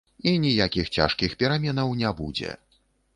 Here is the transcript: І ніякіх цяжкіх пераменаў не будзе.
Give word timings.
І 0.29 0.31
ніякіх 0.45 0.87
цяжкіх 0.95 1.35
пераменаў 1.43 1.93
не 2.01 2.09
будзе. 2.23 2.57